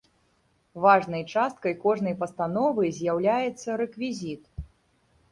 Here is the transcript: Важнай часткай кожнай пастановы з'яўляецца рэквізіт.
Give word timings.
Важнай 0.83 1.23
часткай 1.33 1.75
кожнай 1.83 2.15
пастановы 2.23 2.83
з'яўляецца 3.01 3.69
рэквізіт. 3.83 4.43